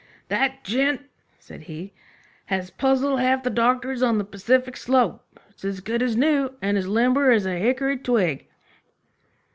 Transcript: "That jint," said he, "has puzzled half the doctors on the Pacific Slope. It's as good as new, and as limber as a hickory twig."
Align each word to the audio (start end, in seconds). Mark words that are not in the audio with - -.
"That 0.29 0.63
jint," 0.63 1.01
said 1.37 1.61
he, 1.61 1.93
"has 2.47 2.71
puzzled 2.71 3.19
half 3.19 3.43
the 3.43 3.51
doctors 3.51 4.01
on 4.01 4.17
the 4.17 4.23
Pacific 4.23 4.75
Slope. 4.75 5.23
It's 5.51 5.63
as 5.63 5.79
good 5.79 6.01
as 6.01 6.15
new, 6.15 6.55
and 6.59 6.75
as 6.75 6.87
limber 6.87 7.29
as 7.29 7.45
a 7.45 7.59
hickory 7.59 7.97
twig." 7.97 8.47